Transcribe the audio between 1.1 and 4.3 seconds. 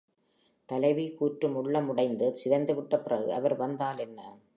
கூற்று உள்ளம் உடைந்து சிதைந்துவிட்ட பிறகு அவர் வந்தால் என்ன?